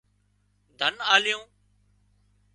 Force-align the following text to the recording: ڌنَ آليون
ڌنَ 0.79 0.95
آليون 1.15 1.43